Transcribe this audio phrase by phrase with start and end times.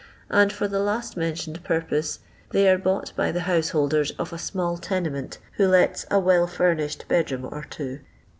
[0.31, 4.75] and for the last mentioned purpose they are bought by the householders of a small
[4.79, 7.99] tenement who let a "well furnished" bed room or two.